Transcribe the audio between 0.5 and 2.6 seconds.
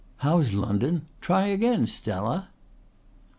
London? Try again, Stella!"